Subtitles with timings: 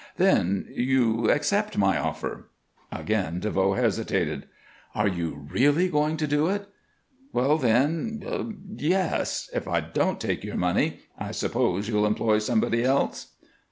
[0.17, 2.47] "Then you accept my offer?"
[2.91, 4.47] Again DeVoe hesitated.
[4.95, 6.67] "Are you really going to do it?
[7.33, 9.47] Well then, yes.
[9.53, 13.27] If I don't take your money, I suppose you'll employ somebody else."